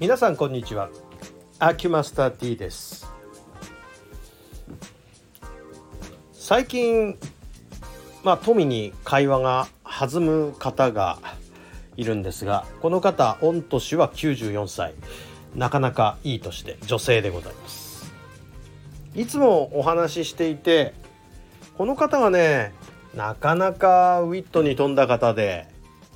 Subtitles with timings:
[0.00, 0.90] 皆さんこんにちは。
[1.58, 3.10] アキュマスター T です。
[6.32, 7.18] 最近
[8.22, 11.18] まあ富に会話が弾む方が
[11.96, 14.94] いるんですがこの方御年は94歳。
[15.56, 18.12] なかなかいい年で女性でございます。
[19.16, 20.94] いつもお話ししていて
[21.76, 22.72] この方はね
[23.16, 25.66] なかなかウィットに富んだ方で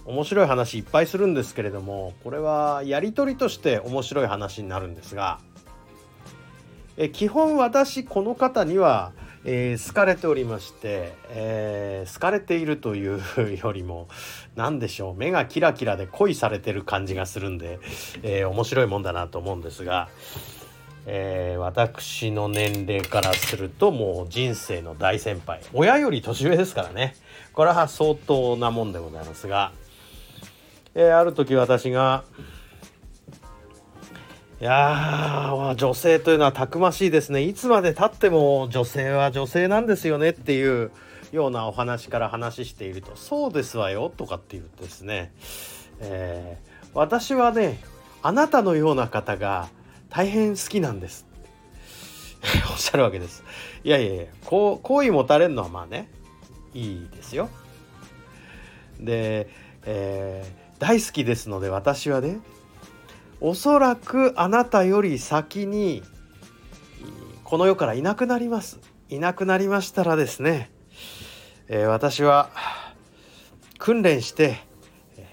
[0.04, 5.38] 面白い話いっぱいするんですけれどもこれはやり取りとして面白い話になるんですが
[6.96, 9.12] え基本私この方には、
[9.44, 13.20] えー、好かれておりまして、えー、好かれているという
[13.56, 14.08] よりも
[14.56, 17.78] 何でしょう目がキラキラで恋されてる感じがするんで、
[18.22, 20.10] えー、面白いもんだなと思うんですが、
[21.06, 25.60] え、私の年齢からするともう人生の大先輩。
[25.72, 27.16] 親より年上ですからね。
[27.52, 29.72] これは相当なもんでございますが
[30.94, 32.24] えー、ある時私が
[34.60, 40.92] いや女性というのはたくましいですねいつまでたっても女性は女性なんですよねっていう
[41.32, 45.32] ようなお話から話していると「そうですわよ」とかって言ってですね、
[46.00, 47.80] えー、私はね
[48.22, 49.68] あなたのような方が
[50.10, 51.26] 大変好きなんです
[52.70, 53.44] おっしゃるわけです。
[53.84, 56.08] いやいやいや好意持たれるのはまあね
[56.74, 57.48] いいですよ。
[59.00, 59.48] で、
[59.86, 62.40] えー大好きですので私はね
[63.40, 66.02] おそらくあなたより先に
[67.44, 68.80] この世からいなくなります。
[69.08, 70.72] いなくなりましたらですね、
[71.68, 72.50] えー、私は
[73.78, 74.58] 訓練して、
[75.18, 75.28] え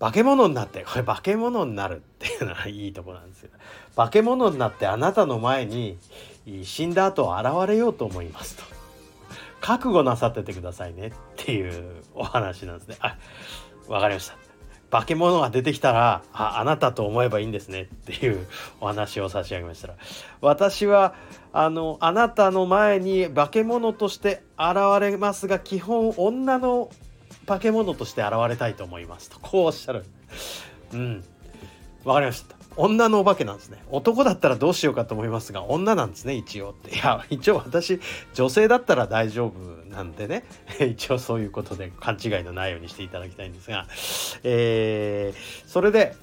[0.00, 3.50] 化け物になってこれ化け物になるっていうのはいいとこなんですよ。
[3.94, 5.96] 化け物になってあなたの前に
[6.64, 8.64] 死んだ後現れようと思いますと。
[9.60, 12.96] 覚悟なさっててくださいねっていうお話なんですね。
[12.98, 13.16] あ
[13.88, 14.44] わかりました。
[14.90, 18.46] 化け物が出てきたらああなたと思えばいいんですねっていう
[18.80, 19.94] お話を差し上げましたら。
[20.40, 21.14] 私は
[21.52, 26.90] あのあなたの前に化け物として現れますが基本女の
[27.46, 30.04] 化け物として現れたいと思いますとこうおっしゃる。
[30.92, 31.24] うん。
[32.04, 32.53] わかりました。
[32.76, 33.82] 女のお化けなんですね。
[33.90, 36.70] 男だったらどうしようかと思いますが女なんですね一応。
[36.70, 38.00] っていや一応私
[38.34, 39.60] 女性だったら大丈夫
[39.94, 40.44] なんでね。
[40.80, 43.86] 一応そういうことで勘違いのないようにしていただきたいんですが。
[44.42, 46.16] えー、それで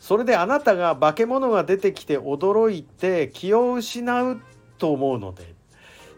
[0.00, 4.40] それであなたが化け物が出てきて驚いて気を失う
[4.78, 5.54] と思うので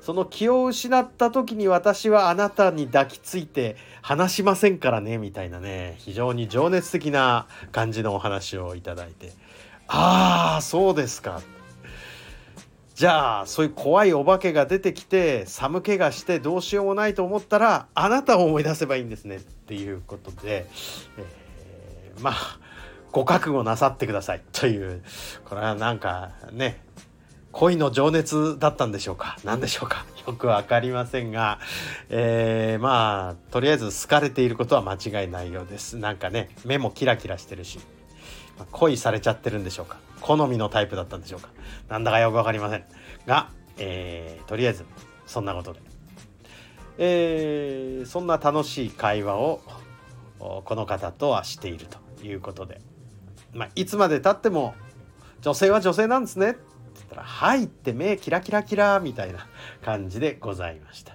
[0.04, 9.32] その気を失った時に私はあなたに抱きついて話しませんからねみたいなね非常に情熱的な感じのお話をいただいて。
[9.88, 11.40] ああそうですか。
[12.94, 20.66] じゃあそういう怖いお化けが出てきて寒気がしてどうしようもないと思ったらあなたを思い出せばいいんですねっていうことで、
[21.16, 22.58] えー、まあ
[23.10, 25.02] ご覚悟なさってくださいという
[25.46, 26.82] これはなんかね
[27.54, 29.38] 恋の情熱だったんでしょうか？
[29.44, 30.04] 何でしょうか？
[30.26, 31.60] よく分かりませんが、
[32.10, 35.96] えー、まあとりあえず好かれていることは間違いないようです。
[35.96, 37.78] なんかね目もキラキラしてるし、
[38.72, 39.98] 恋されちゃってるんでしょうか？
[40.20, 41.48] 好みのタイプだったんでしょうか？
[41.88, 42.84] なんだかよく分かりません。
[43.24, 44.84] が、えー、とりあえず
[45.24, 45.80] そんなことで、
[46.98, 49.60] えー、そんな楽しい会話を
[50.40, 52.80] この方とはしているということで、
[53.52, 54.74] まあ、いつまでたっても
[55.40, 56.56] 女性は女性なんですね。
[57.14, 59.46] ったら「はい」って目キラキラキラみたいな
[59.84, 61.14] 感じでございました。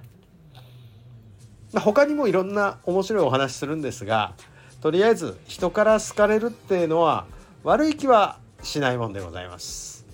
[1.80, 4.34] 他にもいろんな面白いお話するんですが
[4.82, 7.28] とりあえず人から好かれるっていうのは
[7.64, 10.08] 悪い気はしないもんでございます。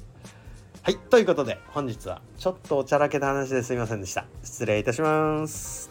[0.82, 4.26] はいということで本日はちょっとおちゃらけた話ですいませんでした。
[4.44, 5.90] 失礼いたします。